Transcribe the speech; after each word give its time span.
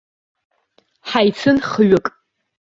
Ҳаицын 1.09 1.57
хҩык. 1.69 2.05